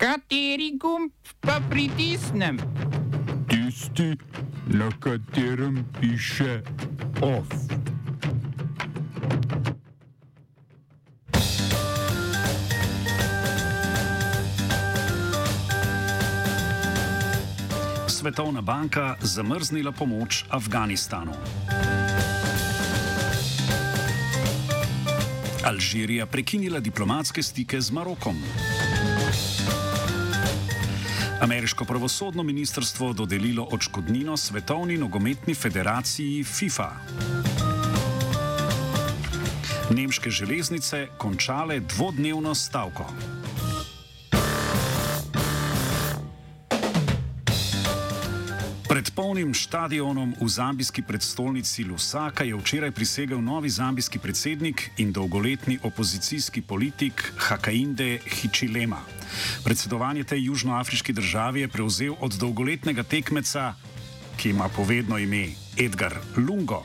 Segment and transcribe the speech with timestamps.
[0.00, 2.56] Kateri gumb pa pritisnem?
[3.48, 4.16] Tisti,
[4.66, 6.62] na katerem piše
[7.20, 7.48] OF.
[18.08, 21.32] Svetovna banka zamrznila pomoč Afganistanu.
[25.64, 28.36] Alžirija prekinila diplomatske stike z Marokom.
[31.40, 36.90] Ameriško pravosodno ministrstvo dodelilo odškodnino Svetovni nogometni federaciji FIFA.
[39.90, 43.06] Nemške železnice končale dvodnevno stavko.
[49.00, 55.78] Pred polnim stadionom v zambijski predstolnici Lusaka je včeraj prisegel novi zambijski predsednik in dolgoletni
[55.82, 59.00] opozicijski politik Hakainde Hichilema.
[59.64, 63.72] Predsedovanje tej južnoafriški državi je prevzel od dolgoletnega tekmeca,
[64.36, 65.48] ki ima povedno ime
[65.80, 66.84] Edgar Lungo,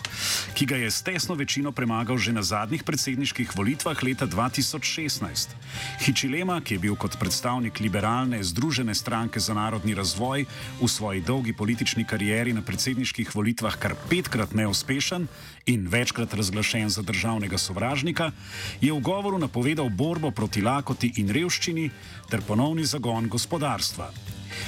[0.56, 5.52] ki ga je s tesno večino premagal že na zadnjih predsedniških volitvah leta 2016.
[6.00, 10.46] Hičilema, ki je bil kot predstavnik liberalne Združene stranke za narodni razvoj
[10.80, 15.28] v svoji dolgi politični karieri na predsedniških volitvah kar petkrat neuspešen
[15.68, 18.32] in večkrat razglašen za državnega sovražnika,
[18.80, 21.90] je v govoru napovedal borbo proti lakoti in revščini
[22.32, 24.08] ter ponovni zagon gospodarstva.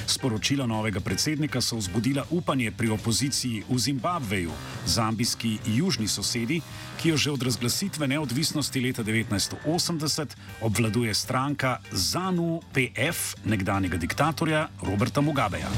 [0.06, 4.52] Sporočila novega predsednika so vzbudila upanje pri opoziciji v Zimbabveju,
[4.86, 6.60] zambijski južni sosedi,
[6.98, 15.20] ki jo že od razglasitve neodvisnosti leta 1980 obvladuje stranka ZANU PF nekdanjega diktatorja Roberta
[15.20, 15.68] Mugabeja.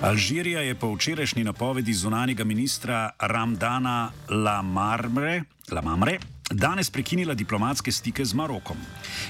[0.00, 6.18] Alžirija je po včerajšnji napovedi zunanjega ministra Ramdana Lamamre, Lamamre
[6.50, 8.76] danes prekinila diplomatske stike z Marokom.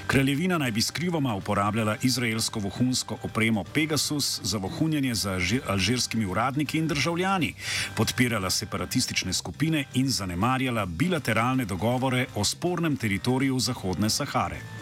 [0.07, 5.29] Kraljevina naj bi skrivoma uporabljala izraelsko vohunsko opremo Pegasus za vohunjenje z
[5.67, 7.53] alžirskimi uradniki in državljani,
[7.95, 14.80] podpirala separatistične skupine in zanemarjala bilateralne dogovore o spornem teritoriju Zahodne Sahare.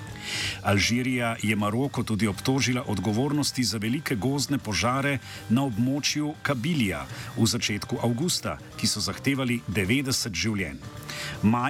[0.63, 5.17] Alžirija je Maroko tudi obtožila odgovornosti za velike gozdne požare
[5.49, 7.05] na območju Kabilija
[7.37, 10.79] v začetku avgusta, ki so zahtevali 90 življenj.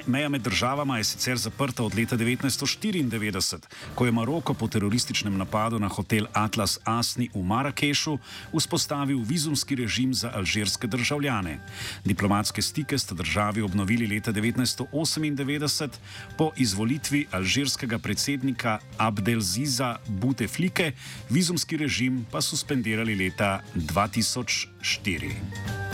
[0.06, 3.60] Meja med državama je sicer zaprta od leta 1994,
[3.96, 8.18] ko je Maroko po terorističnem napadu na hotel Atlas Asni v Marrakešu
[8.54, 11.60] vzpostavil vizumski režim za alžirske državljane.
[12.06, 15.90] Diplomatske stike sta državi obnovili leta 1998
[16.38, 20.94] po izvolitvi alžirskega predsednika predsednika Abdelziza Buteflike,
[21.30, 25.89] vizumski režim pa suspendirali leta 2004.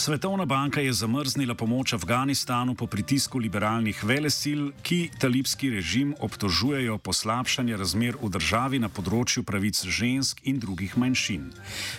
[0.00, 7.76] Svetovna banka je zamrznila pomoč Afganistanu po pritisku liberalnih velesil, ki talibski režim obtožujejo poslabšanje
[7.76, 11.50] razmer v državi na področju pravic žensk in drugih manjšin.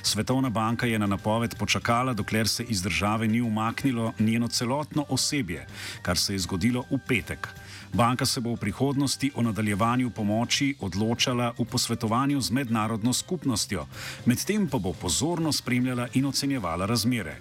[0.01, 5.67] Svetovna banka je na napoved počakala, dokler se iz države ni umaknilo njeno celotno osebje,
[6.01, 7.53] kar se je zgodilo v petek.
[7.93, 13.85] Banka se bo v prihodnosti o nadaljevanju pomoči odločala v posvetovanju z mednarodno skupnostjo,
[14.25, 17.35] medtem pa bo pozorno spremljala in ocenjevala razmere.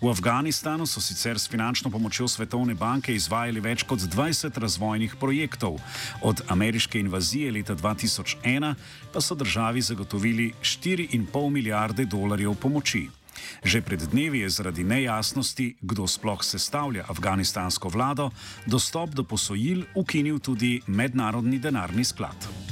[0.00, 5.76] V Afganistanu so sicer s finančno pomočjo Svetovne banke izvajali več kot 20 razvojnih projektov,
[6.22, 8.74] od ameriške invazije leta 2001
[9.12, 13.19] pa so državi zagotovili 4,5 milijarde dolarjev pomoči.
[13.64, 18.30] Že pred dnevi je zaradi nejasnosti, kdo sploh sestavlja afganistansko vlado,
[18.66, 22.69] dostop do posojil ukinil tudi Mednarodni denarni sklad.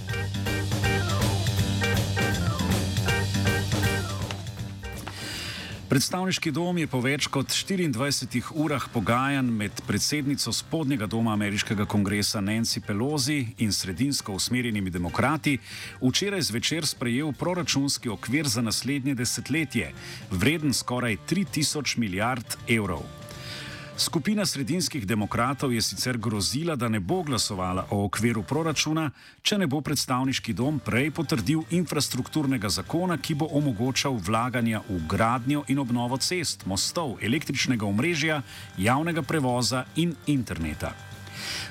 [5.89, 12.43] Predstavniški dom je po več kot 24 urah pogajanj med predsednico spodnjega doma ameriškega kongresa
[12.45, 15.55] Nancy Pelosi in sredinsko usmerjenimi demokrati
[16.03, 19.89] včeraj zvečer sprejel proračunski okvir za naslednje desetletje,
[20.31, 23.09] vreden skoraj 3000 milijard evrov.
[23.99, 29.11] Skupina sredinskih demokratov je sicer grozila, da ne bo glasovala o okviru proračuna,
[29.43, 35.65] če ne bo predstavniški dom prej potrdil infrastrukturnega zakona, ki bo omogočal vlaganja v gradnjo
[35.67, 38.39] in obnovo cest, mostov, električnega omrežja,
[38.79, 40.95] javnega prevoza in interneta.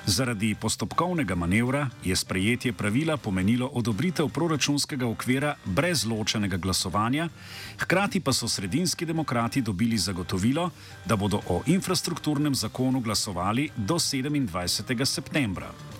[0.06, 7.28] Zaradi postopkovnega manevra je sprejetje pravila pomenilo odobritev proračunskega okvira brez ločenega glasovanja,
[7.78, 10.70] hkrati pa so sredinski demokrati dobili zagotovilo,
[11.04, 15.04] da bodo o infrastrukturnem zakonu glasovali do 27.
[15.04, 15.97] septembra.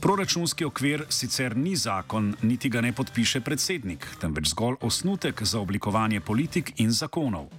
[0.00, 6.20] Proračunski okvir sicer ni zakon, niti ga ne podpiše predsednik, temveč zgolj osnutek za oblikovanje
[6.20, 7.50] politik in zakonov.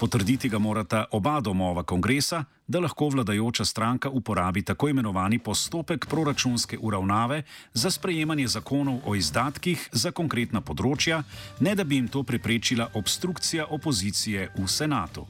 [0.00, 6.78] Potrditi ga morata oba domova kongresa, da lahko vladajoča stranka uporabi tako imenovani postopek proračunske
[6.78, 7.42] uravnave
[7.74, 11.22] za sprejemanje zakonov o izdatkih za konkretna področja,
[11.60, 15.26] ne da bi jim to preprečila obstrukcija opozicije v senatu.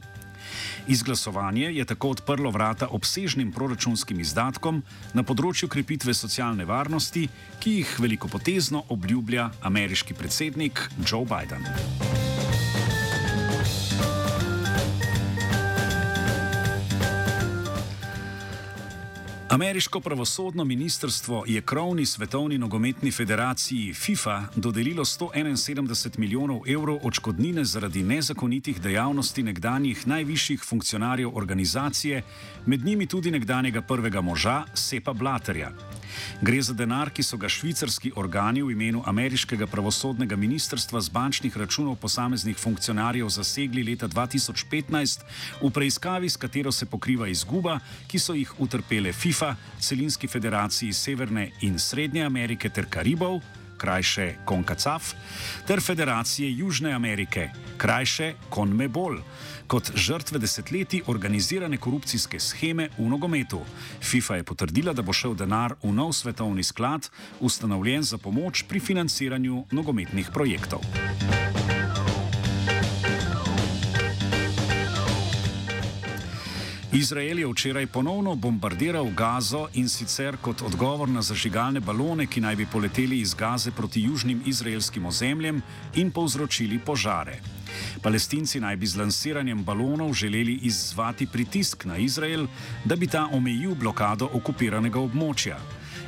[0.87, 4.83] Izglasovanje je tako odprlo vrata obsežnim proračunskim izdatkom
[5.13, 7.27] na področju krepitve socialne varnosti,
[7.59, 12.26] ki jih velikopotezno obljublja ameriški predsednik Joe Biden.
[19.49, 28.03] Ameriško pravosodno ministrstvo je krovni svetovni nogometni federaciji FIFA dodelilo 171 milijonov evrov odškodnine zaradi
[28.03, 32.23] nezakonitih dejavnosti nekdanjih najvišjih funkcionarjev organizacije,
[32.65, 35.71] med njimi tudi nekdanjega prvega moža Sepa Blaterja.
[36.41, 41.57] Gre za denar, ki so ga švicarski organi v imenu ameriškega pravosodnega ministrstva z bančnih
[41.57, 45.21] računov posameznih funkcionarjev zasegli leta 2015
[45.61, 49.36] v preiskavi, s katero se pokriva izguba, ki so jih utrpele FIFA,
[49.79, 53.41] celinski federaciji Severne in Srednje Amerike ter Karibov.
[53.77, 55.11] Krajše Konkacaf,
[55.67, 59.19] ter Federacije Južne Amerike, krajše Konmebol
[59.67, 63.61] kot žrtve desetletij organizirane korupcijske scheme v nogometu.
[64.01, 68.79] FIFA je potrdila, da bo šel denar v nov svetovni sklad, ustanovljen za pomoč pri
[68.79, 70.81] financiranju nogometnih projektov.
[76.97, 82.55] Izrael je včeraj ponovno bombardiral Gazo in sicer kot odgovor na zažigalne balone, ki naj
[82.55, 85.61] bi poleteli iz Gaze proti južnim izraelskim ozemljem
[85.95, 87.37] in povzročili požare.
[88.01, 92.47] Palestinci naj bi z lansiranjem balonov želeli izzvati pritisk na Izrael,
[92.85, 95.59] da bi ta omejil blokado okupiranega območja.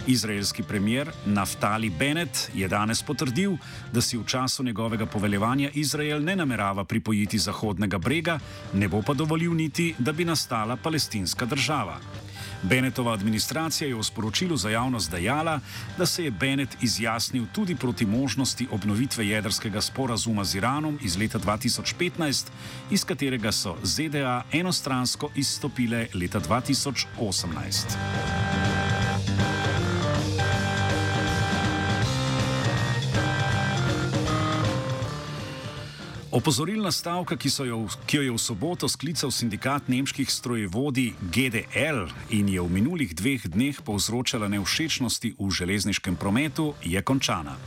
[0.08, 3.58] Izraelski premier Naftali Bennett je danes potrdil,
[3.94, 8.40] da si v času njegovega poveljevanja Izrael ne namerava pripojiti Zahodnega brega,
[8.74, 12.00] ne bo pa dovolil niti, da bi nastala palestinska država.
[12.64, 15.60] Benetova administracija je v sporočilu za javnost dejala,
[15.98, 21.40] da se je Benet izjasnil tudi proti možnosti obnovitve jedrskega sporazuma z Iranom iz leta
[21.40, 22.46] 2015,
[22.92, 28.79] iz katerega so ZDA enostransko izstopile leta 2018.
[36.32, 42.50] Opozorilna stavka, ki, jo, ki jo je v soboto sklical sindikat nemških strojevodij GDL in
[42.54, 47.58] je v minulih dveh dneh povzročala nevšečnosti v železniškem prometu, je končana.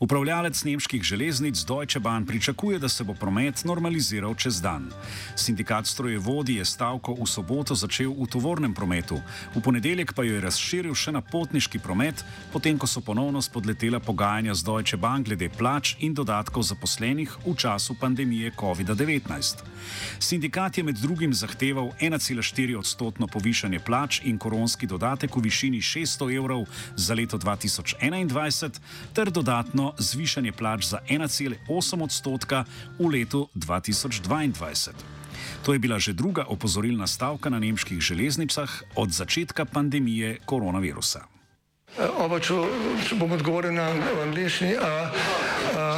[0.00, 4.90] Upravljalec nemških železnic Deutsche Bahn pričakuje, da se bo promet normaliziral čez dan.
[5.36, 9.20] Sindikat strojevodij je stavko v soboto začel v tovornem prometu,
[9.54, 14.00] v ponedeljek pa jo je razširil še na potniški promet, potem ko so ponovno spodletela
[14.00, 19.64] pogajanja z Deutsche Bahn glede plač in dodatkov zaposlenih v času pandemije COVID-19.
[20.18, 26.36] Sindikat je med drugim zahteval 1,4 odstotno povišanje plač in koronski dodatek v višini 600
[26.36, 26.66] evrov
[26.96, 28.80] za leto 2021
[29.14, 31.66] ter dodatek dodatno zvišanje plač za 1,8
[32.02, 32.62] odstotka
[33.02, 34.94] v letu 2022.
[35.66, 41.26] To je bila že druga opozorilna stavka na nemških železnicah od začetka pandemije koronavirusa.
[41.98, 42.54] Oba, če,
[43.02, 43.90] če bom odgovoril na
[44.22, 44.78] angliški.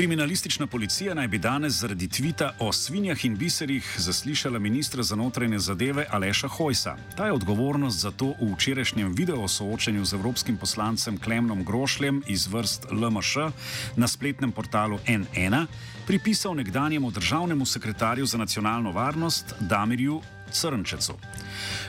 [0.00, 5.58] Kriminalistična policija naj bi danes zaradi tvita o svinjah in biserih zaslišala ministra za notranje
[5.58, 6.96] zadeve Aleša Hojsa.
[7.16, 12.46] Ta je odgovornost za to v včerajšnjem video soočenju z evropskim poslancem Klemnom Grošljem iz
[12.46, 13.36] vrst LMŠ
[13.96, 15.66] na spletnem portalu N1
[16.06, 21.12] pripisal nekdanjemu državnemu sekretarju za nacionalno varnost Damirju Crnčecu.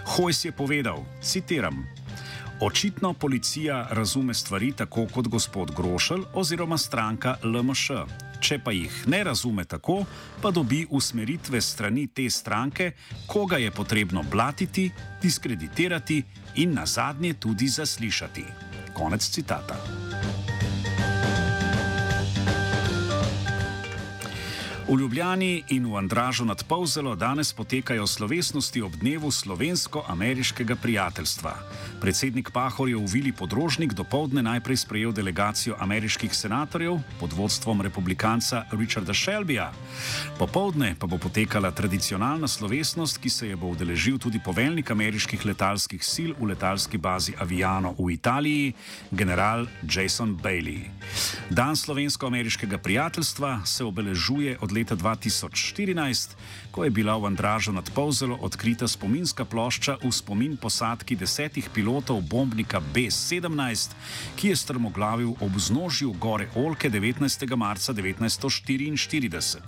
[0.05, 1.87] Hojs je povedal, citiram,
[2.63, 7.91] Očitno policija razume stvari tako kot gospod Grošelj oziroma stranka LMŠ.
[8.39, 10.03] Če pa jih ne razume tako,
[10.41, 12.91] pa dobi usmeritve strani te stranke,
[13.27, 14.91] koga je potrebno blatiti,
[15.21, 16.23] diskreditirati
[16.55, 18.45] in na zadnje tudi zaslišati.
[18.93, 19.81] Konec citata.
[24.91, 31.53] V Ljubljani in v Andražu nad Povzelo danes potekajo slovesnosti ob dnevu slovensko-ameriškega prijateljstva.
[32.01, 38.65] Predsednik Pahor je v Vili Podrožnik dopoledne najprej sprejel delegacijo ameriških senatorjev pod vodstvom republikanca
[38.71, 39.69] Richarda Shelbyja.
[40.35, 46.03] Popovdne pa bo potekala tradicionalna slovesnost, ki se je bo udeležil tudi poveljnik ameriških letalskih
[46.03, 48.73] sil v letalski bazi Aviano v Italiji,
[49.11, 50.83] general Jason Bailey.
[51.49, 56.33] Dan slovensko-ameriškega prijateljstva se obeležuje od leta 2014,
[56.73, 62.25] ko je bila v Andražu nad Povzelo odkrita spominska plošča v spomin posadki desetih pilotov
[62.25, 63.93] bombnika B-17,
[64.33, 67.21] ki je strmoglavil ob vznožju gore Olke 19.
[67.53, 69.61] marca 1944.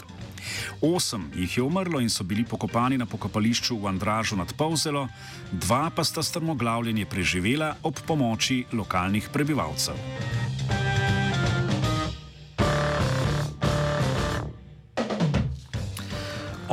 [0.82, 5.08] Osem jih je umrlo in so bili pokopani na pokopališču v Andražu nad Povzelo,
[5.51, 9.96] dva pa sta strmoglavljenje preživela ob pomoči lokalnih prebivalcev.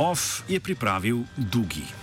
[0.01, 1.85] OF je pripravil Dugi.